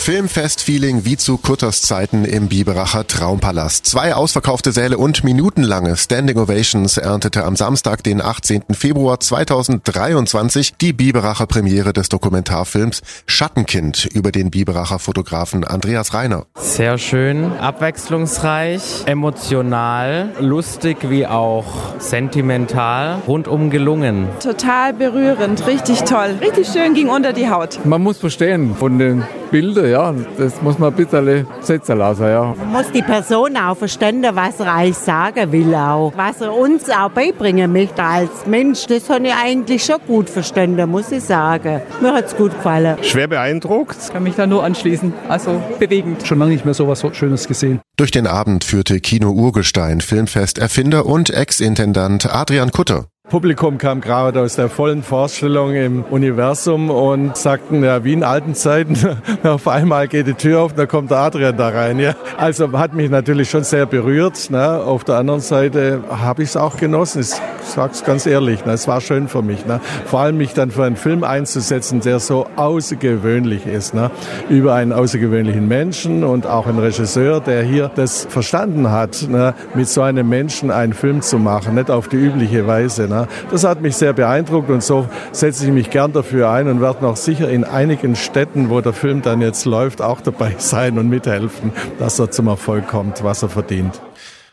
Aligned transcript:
Filmfest-Feeling 0.00 1.04
wie 1.04 1.18
zu 1.18 1.36
Kutters 1.36 1.82
Zeiten 1.82 2.24
im 2.24 2.48
Biberacher 2.48 3.06
Traumpalast. 3.06 3.84
Zwei 3.84 4.14
ausverkaufte 4.14 4.72
Säle 4.72 4.96
und 4.96 5.24
minutenlange 5.24 5.94
Standing 5.94 6.38
Ovations 6.38 6.96
erntete 6.96 7.44
am 7.44 7.54
Samstag, 7.54 8.02
den 8.02 8.22
18. 8.22 8.62
Februar 8.70 9.20
2023, 9.20 10.76
die 10.80 10.94
Biberacher 10.94 11.46
Premiere 11.46 11.92
des 11.92 12.08
Dokumentarfilms 12.08 13.02
Schattenkind 13.26 14.06
über 14.06 14.32
den 14.32 14.50
Biberacher 14.50 14.98
Fotografen 14.98 15.64
Andreas 15.64 16.14
Reiner. 16.14 16.46
Sehr 16.54 16.96
schön, 16.96 17.52
abwechslungsreich, 17.58 19.04
emotional, 19.04 20.32
lustig 20.40 21.10
wie 21.10 21.26
auch 21.26 21.66
sentimental, 21.98 23.18
rundum 23.28 23.68
gelungen. 23.68 24.28
Total 24.42 24.94
berührend, 24.94 25.66
richtig 25.66 26.04
toll, 26.04 26.38
richtig 26.40 26.68
schön 26.68 26.94
ging 26.94 27.10
unter 27.10 27.34
die 27.34 27.50
Haut. 27.50 27.84
Man 27.84 28.02
muss 28.02 28.16
verstehen 28.16 28.74
von 28.74 28.98
den 28.98 29.24
Bildern, 29.50 29.90
ja, 29.90 29.99
das 30.38 30.62
muss 30.62 30.78
man 30.78 30.92
ein 30.92 30.96
bisschen 30.96 31.46
setzen 31.60 31.98
lassen, 31.98 32.24
ja. 32.24 32.54
Man 32.56 32.72
muss 32.72 32.90
die 32.92 33.02
Person 33.02 33.56
auch 33.56 33.76
verstehen, 33.76 34.24
was 34.32 34.60
er 34.60 34.74
eigentlich 34.74 34.96
sagen 34.96 35.52
will 35.52 35.74
auch. 35.74 36.12
Was 36.16 36.40
er 36.40 36.54
uns 36.54 36.88
auch 36.90 37.10
beibringen 37.10 37.72
möchte 37.72 38.02
als 38.02 38.46
Mensch, 38.46 38.86
das 38.86 39.08
habe 39.10 39.26
ich 39.26 39.34
eigentlich 39.34 39.84
schon 39.84 39.98
gut 40.06 40.30
verstanden, 40.30 40.90
muss 40.90 41.12
ich 41.12 41.24
sagen. 41.24 41.82
Mir 42.00 42.12
hat 42.12 42.26
es 42.26 42.36
gut 42.36 42.54
gefallen. 42.54 42.96
Schwer 43.02 43.28
beeindruckt. 43.28 43.96
Ich 44.02 44.12
kann 44.12 44.22
mich 44.22 44.34
da 44.34 44.46
nur 44.46 44.64
anschließen, 44.64 45.12
also 45.28 45.60
bewegend. 45.78 46.26
Schon 46.26 46.38
lange 46.38 46.52
nicht 46.52 46.64
mehr 46.64 46.74
so 46.74 46.88
was 46.88 47.04
Schönes 47.12 47.46
gesehen. 47.46 47.80
Durch 47.96 48.10
den 48.10 48.26
Abend 48.26 48.64
führte 48.64 49.00
Kino 49.00 49.30
Urgestein 49.30 50.00
Filmfest 50.00 50.58
Erfinder 50.58 51.06
und 51.06 51.30
Ex-Intendant 51.30 52.32
Adrian 52.32 52.70
Kutter. 52.70 53.06
Publikum 53.30 53.78
kam 53.78 54.00
gerade 54.00 54.40
aus 54.40 54.56
der 54.56 54.68
vollen 54.68 55.04
Vorstellung 55.04 55.72
im 55.72 56.02
Universum 56.02 56.90
und 56.90 57.36
sagten, 57.36 57.84
ja, 57.84 58.02
wie 58.02 58.12
in 58.12 58.24
alten 58.24 58.56
Zeiten, 58.56 58.98
auf 59.44 59.68
einmal 59.68 60.08
geht 60.08 60.26
die 60.26 60.34
Tür 60.34 60.62
auf, 60.62 60.74
da 60.74 60.86
kommt 60.86 61.12
der 61.12 61.18
Adrian 61.18 61.56
da 61.56 61.68
rein. 61.68 62.00
Ja. 62.00 62.16
Also 62.36 62.72
hat 62.72 62.92
mich 62.92 63.08
natürlich 63.08 63.48
schon 63.48 63.62
sehr 63.62 63.86
berührt. 63.86 64.50
Ne. 64.50 64.68
Auf 64.68 65.04
der 65.04 65.14
anderen 65.14 65.40
Seite 65.40 66.02
habe 66.10 66.42
ich 66.42 66.48
es 66.48 66.56
auch 66.56 66.76
genossen. 66.76 67.20
Ich 67.20 67.28
sage 67.68 67.92
es 67.92 68.02
ganz 68.02 68.26
ehrlich, 68.26 68.64
ne. 68.64 68.72
es 68.72 68.88
war 68.88 69.00
schön 69.00 69.28
für 69.28 69.42
mich. 69.42 69.64
Ne. 69.64 69.80
Vor 70.06 70.20
allem 70.20 70.36
mich 70.36 70.52
dann 70.52 70.72
für 70.72 70.82
einen 70.82 70.96
Film 70.96 71.22
einzusetzen, 71.22 72.00
der 72.00 72.18
so 72.18 72.48
außergewöhnlich 72.56 73.64
ist. 73.64 73.94
Ne. 73.94 74.10
Über 74.48 74.74
einen 74.74 74.92
außergewöhnlichen 74.92 75.68
Menschen 75.68 76.24
und 76.24 76.48
auch 76.48 76.66
einen 76.66 76.80
Regisseur, 76.80 77.40
der 77.40 77.62
hier 77.62 77.92
das 77.94 78.26
verstanden 78.28 78.90
hat, 78.90 79.28
ne, 79.28 79.54
mit 79.74 79.88
so 79.88 80.02
einem 80.02 80.28
Menschen 80.28 80.72
einen 80.72 80.94
Film 80.94 81.22
zu 81.22 81.38
machen, 81.38 81.76
nicht 81.76 81.92
auf 81.92 82.08
die 82.08 82.16
übliche 82.16 82.66
Weise. 82.66 83.06
Ne. 83.06 83.19
Das 83.50 83.64
hat 83.64 83.80
mich 83.80 83.96
sehr 83.96 84.12
beeindruckt 84.12 84.70
und 84.70 84.82
so 84.82 85.08
setze 85.32 85.66
ich 85.66 85.72
mich 85.72 85.90
gern 85.90 86.12
dafür 86.12 86.50
ein 86.50 86.68
und 86.68 86.80
werde 86.80 87.04
noch 87.04 87.16
sicher 87.16 87.48
in 87.48 87.64
einigen 87.64 88.16
Städten, 88.16 88.70
wo 88.70 88.80
der 88.80 88.92
Film 88.92 89.22
dann 89.22 89.40
jetzt 89.40 89.64
läuft, 89.64 90.02
auch 90.02 90.20
dabei 90.20 90.54
sein 90.58 90.98
und 90.98 91.08
mithelfen, 91.08 91.72
dass 91.98 92.18
er 92.18 92.30
zum 92.30 92.48
Erfolg 92.48 92.88
kommt, 92.88 93.22
was 93.24 93.42
er 93.42 93.48
verdient. 93.48 94.00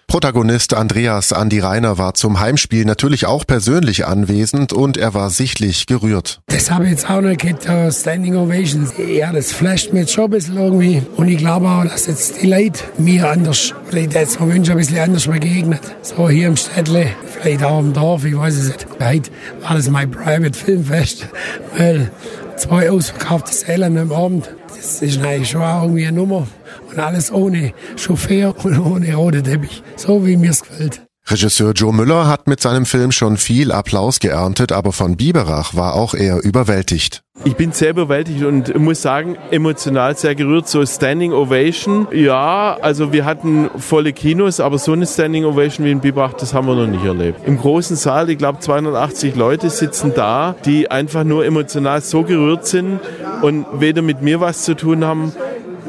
Protagonist 0.09 0.73
Andreas 0.73 1.33
Andi 1.33 1.59
Reiner 1.59 1.97
war 1.97 2.13
zum 2.13 2.39
Heimspiel 2.39 2.85
natürlich 2.85 3.25
auch 3.25 3.45
persönlich 3.45 4.07
anwesend 4.07 4.71
und 4.71 4.95
er 4.95 5.13
war 5.13 5.29
sichtlich 5.29 5.85
gerührt. 5.85 6.39
Das 6.47 6.71
habe 6.71 6.85
ich 6.85 6.91
jetzt 6.91 7.09
auch 7.09 7.19
noch 7.19 7.35
gehabt, 7.35 7.67
uh, 7.67 7.91
Standing 7.91 8.37
Ovations. 8.37 8.93
Ja, 8.97 9.33
das 9.33 9.51
flasht 9.51 9.91
mir 9.91 10.01
jetzt 10.01 10.13
schon 10.13 10.23
ein 10.23 10.29
bisschen 10.29 10.55
irgendwie. 10.55 11.03
Und 11.17 11.27
ich 11.27 11.37
glaube 11.37 11.67
auch, 11.67 11.83
dass 11.83 12.07
jetzt 12.07 12.41
die 12.41 12.47
Leute 12.47 12.85
mir 12.97 13.29
anders, 13.29 13.73
oder 13.89 13.97
ich 13.97 14.13
jetzt 14.13 14.39
mir 14.39 14.53
ein 14.53 14.63
bisschen 14.63 14.97
anders 14.97 15.27
begegnet. 15.27 15.81
So 16.01 16.29
hier 16.29 16.47
im 16.47 16.55
Städtle, 16.55 17.09
vielleicht 17.39 17.63
auch 17.63 17.79
im 17.79 17.93
Dorf, 17.93 18.25
ich 18.25 18.37
weiß 18.37 18.55
es 18.55 18.67
nicht. 18.67 18.87
Heute 18.99 19.31
war 19.61 19.75
das 19.75 19.89
mein 19.89 20.11
Private 20.11 20.57
Filmfest, 20.57 21.27
weil 21.77 22.11
zwei 22.55 22.89
ausverkaufte 22.89 23.53
Säle 23.53 23.85
am 23.85 24.11
Abend, 24.11 24.49
das 24.75 25.01
ist 25.01 25.23
eigentlich 25.23 25.49
schon 25.49 25.61
auch 25.61 25.83
irgendwie 25.83 26.07
eine 26.07 26.17
Nummer. 26.17 26.47
Und 26.89 26.99
alles 26.99 27.31
ohne 27.31 27.73
Chauffeur 27.95 28.55
und 28.63 28.79
ohne 28.79 29.13
rote 29.15 29.43
Teppich. 29.43 29.83
So 29.95 30.25
wie 30.25 30.37
mir 30.37 30.51
es 30.51 30.63
gefällt. 30.63 31.06
Regisseur 31.29 31.73
Joe 31.73 31.93
Müller 31.93 32.25
hat 32.25 32.47
mit 32.47 32.61
seinem 32.61 32.85
Film 32.85 33.11
schon 33.11 33.35
viel 33.35 33.73
Applaus 33.73 34.19
geerntet, 34.19 34.71
aber 34.71 34.93
von 34.93 35.17
Biberach 35.17 35.75
war 35.75 35.93
auch 35.95 36.13
er 36.13 36.41
überwältigt. 36.41 37.21
Ich 37.43 37.55
bin 37.55 37.71
sehr 37.71 37.91
überwältigt 37.91 38.43
und 38.43 38.75
muss 38.79 39.01
sagen, 39.01 39.37
emotional 39.51 40.17
sehr 40.17 40.35
gerührt. 40.35 40.67
So 40.67 40.85
Standing 40.85 41.33
Ovation, 41.33 42.07
ja, 42.11 42.77
also 42.81 43.13
wir 43.13 43.25
hatten 43.25 43.69
volle 43.77 44.11
Kinos, 44.13 44.59
aber 44.59 44.77
so 44.77 44.93
eine 44.93 45.05
Standing 45.05 45.45
Ovation 45.45 45.85
wie 45.85 45.91
in 45.91 45.99
Biberach, 45.99 46.33
das 46.33 46.53
haben 46.53 46.67
wir 46.67 46.75
noch 46.75 46.87
nicht 46.87 47.05
erlebt. 47.05 47.45
Im 47.45 47.57
großen 47.57 47.95
Saal, 47.95 48.29
ich 48.29 48.37
glaube 48.37 48.59
280 48.59 49.35
Leute 49.35 49.69
sitzen 49.69 50.13
da, 50.15 50.55
die 50.65 50.89
einfach 50.89 51.25
nur 51.25 51.45
emotional 51.45 52.01
so 52.01 52.23
gerührt 52.23 52.65
sind 52.65 53.01
und 53.41 53.65
weder 53.73 54.01
mit 54.01 54.21
mir 54.21 54.39
was 54.39 54.63
zu 54.63 54.75
tun 54.75 55.03
haben, 55.05 55.33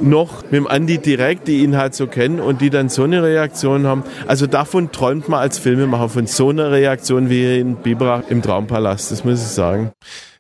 noch 0.03 0.43
mit 0.45 0.55
dem 0.55 0.67
Andi 0.67 0.99
direkt, 0.99 1.49
die 1.49 1.63
ihn 1.63 1.77
halt 1.77 1.95
so 1.95 2.07
kennen 2.07 2.41
und 2.41 2.61
die 2.61 2.71
dann 2.71 2.89
so 2.89 3.05
eine 3.05 3.23
Reaktion 3.23 3.87
haben. 3.87 4.05
Also 4.27 4.47
davon 4.47 4.93
träumt 4.93 5.29
man 5.29 5.41
als 5.41 5.59
Filmemacher, 5.59 6.09
von 6.09 6.27
so 6.27 6.51
einer 6.51 6.71
Reaktion 6.71 7.31
wie 7.31 7.59
in 7.59 7.77
Biberach 7.77 8.23
im 8.29 8.43
Traumpalast, 8.43 9.11
das 9.13 9.25
muss 9.25 9.43
ich 9.43 9.49
sagen. 9.49 9.93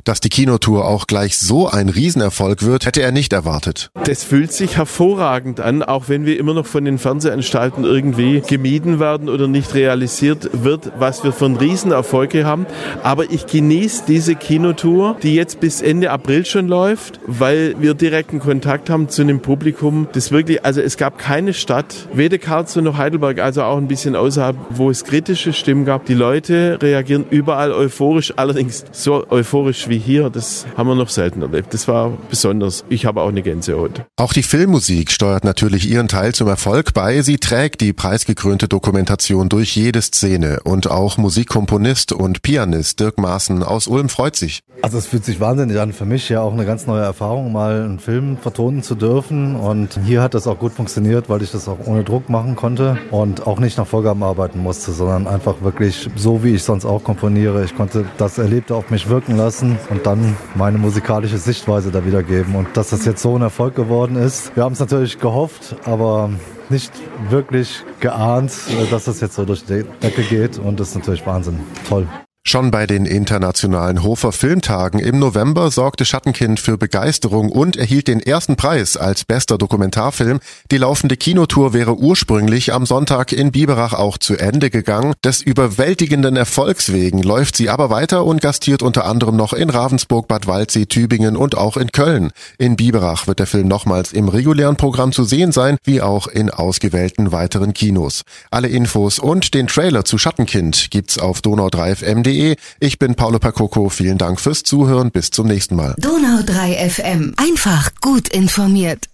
Dass 0.05 0.21
die 0.21 0.31
Kinotour 0.31 0.87
auch 0.87 1.07
gleich 1.07 1.37
so 1.37 1.69
ein 1.69 1.89
Riesenerfolg 1.91 2.63
wird, 2.63 2.87
hätte 2.87 3.03
er 3.03 3.13
nicht 3.13 3.33
erwartet. 3.33 3.91
Das 4.05 4.25
fühlt 4.25 4.53
sich 4.53 4.79
hervorragend 4.79 5.61
an, 5.61 5.83
auch 5.83 6.09
wenn 6.09 6.25
wir 6.25 6.39
immer 6.39 6.55
noch 6.55 6.65
von 6.65 6.85
den 6.85 6.99
Fernsehanstalten 6.99 7.85
irgendwie 7.85 8.41
gemieden 8.41 9.01
werden 9.01 9.29
oder 9.29 9.49
nicht 9.49 9.75
realisiert 9.75 10.49
wird, 10.63 10.93
was 10.99 11.25
wir 11.25 11.33
von 11.33 11.57
Riesenerfolge 11.57 12.47
haben. 12.47 12.65
Aber 13.03 13.31
ich 13.31 13.47
genieße 13.47 14.05
diese 14.09 14.35
Kinotour, 14.35 15.17
die 15.23 15.35
jetzt 15.35 15.61
bis 15.61 15.83
Ende 15.83 16.11
April 16.11 16.47
schon 16.47 16.69
läuft, 16.69 17.21
weil 17.27 17.75
wir 17.79 17.93
direkten 17.93 18.39
Kontakt 18.41 18.89
haben 18.89 19.11
zu 19.11 19.21
einem 19.21 19.41
Publikum, 19.41 20.09
das 20.13 20.31
wirklich, 20.31 20.65
also 20.65 20.81
es 20.81 20.97
gab 20.97 21.19
keine 21.19 21.53
Stadt, 21.53 22.09
weder 22.15 22.39
Karlsruhe 22.39 22.83
noch 22.83 22.97
Heidelberg, 22.97 23.41
also 23.41 23.63
auch 23.63 23.77
ein 23.77 23.89
bisschen 23.89 24.17
außerhalb, 24.17 24.57
wo 24.71 24.89
es 24.89 25.05
kritische 25.05 25.53
Stimmen 25.53 25.85
gab. 25.85 26.07
Die 26.07 26.15
Leute 26.15 26.79
reagieren 26.81 27.27
überall 27.29 27.73
euphorisch, 27.73 28.33
allerdings 28.37 28.87
so 28.93 29.27
euphorisch 29.29 29.89
wie 29.89 29.98
hier, 29.99 30.31
das 30.31 30.67
haben 30.77 30.89
wir 30.89 30.95
noch 30.95 31.09
selten 31.09 31.43
erlebt. 31.43 31.75
Das 31.75 31.89
war 31.89 32.17
besonders. 32.31 32.85
Ich 32.89 33.07
habe 33.07 33.23
auch 33.23 33.29
eine 33.29 33.43
Gänsehaut. 33.43 34.03
Auch 34.17 34.33
die 34.33 34.43
Filmmusik 34.43 35.11
steuert 35.11 35.45
natürlich 35.45 35.89
ihren 35.89 36.09
Teil 36.09 36.35
zum 36.35 36.49
Erfolg 36.49 36.95
bei. 36.95 37.23
Sie 37.23 37.39
trägt 37.39 37.81
die 37.81 37.93
preisgekrönte 37.93 38.69
Dokumentation 38.69 39.49
durch 39.49 39.77
jede 39.77 40.03
Szene. 40.03 40.61
Und 40.65 40.91
auch 40.91 41.17
Musikkomponist 41.17 42.13
und 42.13 42.43
Pianist 42.43 43.01
Dirk 43.01 43.19
Maaßen 43.19 43.63
aus 43.63 43.87
Ulm 43.87 44.09
freut 44.09 44.37
sich. 44.37 44.61
Also 44.83 44.99
es 44.99 45.07
fühlt 45.07 45.25
sich 45.25 45.41
wahnsinnig 45.41 45.81
an. 45.81 45.93
Für 45.93 46.05
mich 46.05 46.29
ja 46.29 46.41
auch 46.41 46.53
eine 46.53 46.65
ganz 46.65 46.87
neue 46.87 47.03
Erfahrung, 47.03 47.53
mal 47.53 47.83
einen 47.83 47.99
Film 47.99 48.37
vertonen 48.37 48.83
zu 48.83 48.95
dürfen. 48.95 49.57
Und 49.57 49.99
hier 50.05 50.23
hat 50.23 50.35
das 50.35 50.47
auch 50.47 50.59
gut 50.59 50.73
funktioniert, 50.73 51.29
weil 51.29 51.43
ich 51.43 51.51
das 51.51 51.69
auch 51.69 51.79
ohne 51.87 52.05
Druck 52.05 52.29
machen 52.29 52.57
konnte 52.57 52.99
und 53.11 53.47
auch 53.47 53.59
nicht 53.59 53.79
nach 53.79 53.87
Vorgaben 53.87 54.23
arbeiten 54.23 54.61
musste, 54.61 54.93
sondern 54.93 55.27
einfach 55.27 55.63
wirklich 55.63 56.09
so, 56.17 56.45
wie 56.45 56.55
ich 56.55 56.63
sonst 56.63 56.85
auch 56.85 57.03
komponiere. 57.03 57.65
Ich 57.65 57.77
konnte 57.77 58.05
das 58.19 58.39
Erlebte 58.39 58.75
auf 58.75 58.91
mich 58.91 59.09
wirken 59.09 59.37
lassen 59.37 59.78
und 59.91 60.07
dann 60.07 60.37
meine 60.55 60.79
musikalische 60.79 61.39
Sichtweise 61.39 61.91
da 61.91 62.05
wiedergeben. 62.05 62.55
Und 62.55 62.77
dass 62.77 62.91
das 62.91 63.05
jetzt 63.05 63.23
so 63.23 63.37
ein 63.37 63.43
Erfolg 63.43 63.75
geworden 63.75 64.17
ist, 64.17 64.55
wir 64.57 64.65
haben 64.65 64.73
es 64.73 64.81
natürlich 64.81 65.19
gehofft, 65.19 65.77
aber 65.85 66.31
nicht 66.69 66.93
wirklich 67.31 67.83
geahnt, 68.01 68.53
dass 68.91 69.05
das 69.05 69.21
jetzt 69.21 69.35
so 69.35 69.45
durch 69.45 69.65
die 69.65 69.85
Decke 70.03 70.23
geht 70.23 70.59
und 70.59 70.79
das 70.79 70.91
ist 70.91 70.97
natürlich 70.97 71.27
Wahnsinn. 71.27 71.61
Toll. 71.89 72.07
Schon 72.49 72.71
bei 72.71 72.87
den 72.87 73.05
internationalen 73.05 74.03
Hofer 74.03 74.33
Filmtagen 74.33 75.01
im 75.01 75.19
November 75.19 75.71
sorgte 75.71 76.07
Schattenkind 76.07 76.59
für 76.59 76.79
Begeisterung 76.79 77.53
und 77.53 77.77
erhielt 77.77 78.09
den 78.09 78.21
ersten 78.21 78.57
Preis 78.57 78.97
als 78.97 79.27
bester 79.27 79.59
Dokumentarfilm. 79.59 80.41
Die 80.71 80.79
laufende 80.79 81.19
Kinotour 81.19 81.75
wäre 81.75 81.99
ursprünglich 81.99 82.73
am 82.73 82.87
Sonntag 82.87 83.33
in 83.33 83.53
Biberach 83.53 83.93
auch 83.93 84.17
zu 84.17 84.39
Ende 84.39 84.71
gegangen. 84.71 85.13
Des 85.23 85.43
überwältigenden 85.43 86.37
Erfolgs 86.37 86.91
wegen 86.91 87.23
läuft 87.23 87.55
sie 87.55 87.69
aber 87.69 87.91
weiter 87.91 88.25
und 88.25 88.41
gastiert 88.41 88.81
unter 88.81 89.05
anderem 89.05 89.37
noch 89.37 89.53
in 89.53 89.69
Ravensburg, 89.69 90.27
Bad 90.27 90.47
Waldsee, 90.47 90.87
Tübingen 90.87 91.37
und 91.37 91.55
auch 91.55 91.77
in 91.77 91.93
Köln. 91.93 92.31
In 92.57 92.77
Biberach 92.77 93.27
wird 93.27 93.41
der 93.41 93.47
Film 93.47 93.69
nochmals 93.69 94.15
im 94.15 94.31
regulären 94.31 94.77
Programm 94.77 95.13
zu 95.13 95.25
sehen 95.25 95.53
sein, 95.53 95.77
wie 95.85 96.01
auch 96.01 96.29
in 96.29 96.49
ausgewählten 96.49 97.31
weiteren 97.31 97.75
Kinos. 97.75 98.23
Alle 98.51 98.69
Infos 98.69 99.19
und 99.19 99.53
den 99.53 99.67
Trailer 99.67 100.07
zu 100.07 100.17
Schattenkind 100.17 100.91
gibt's 100.91 101.19
auf 101.19 101.41
donau3fm.de 101.41 102.38
ich 102.81 102.99
bin 102.99 103.15
Paolo 103.15 103.39
Percoco. 103.39 103.89
Vielen 103.89 104.19
Dank 104.19 104.41
fürs 104.41 104.63
Zuhören. 104.63 105.11
Bis 105.11 105.31
zum 105.31 105.47
nächsten 105.47 105.77
Mal. 105.77 105.95
Donau 105.99 106.43
3 106.45 106.89
FM. 106.89 107.35
Einfach 107.37 107.93
gut 108.01 108.29
informiert. 108.29 109.09